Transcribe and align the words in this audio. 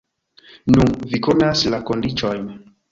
Nu, 0.75 0.87
vi 1.11 1.21
konas 1.29 1.65
la 1.77 1.85
kondiĉojn. 1.93 2.55